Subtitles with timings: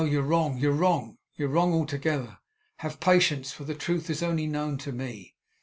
[0.03, 2.39] you're wrong; you're wrong all wrong together!
[2.77, 5.35] Have patience, for the truth is only known to me!